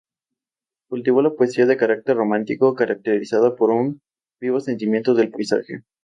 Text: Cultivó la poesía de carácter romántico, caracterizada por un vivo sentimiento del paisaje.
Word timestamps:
Cultivó 0.89 1.21
la 1.21 1.29
poesía 1.35 1.67
de 1.67 1.77
carácter 1.77 2.17
romántico, 2.17 2.73
caracterizada 2.73 3.55
por 3.55 3.69
un 3.69 4.01
vivo 4.39 4.59
sentimiento 4.59 5.13
del 5.13 5.29
paisaje. 5.29 5.83